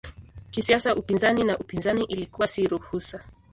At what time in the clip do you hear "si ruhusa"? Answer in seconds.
2.47-3.23